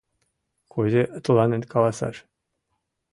—Кузе 0.71 1.03
тыланет 1.23 1.63
каласаш... 1.73 2.15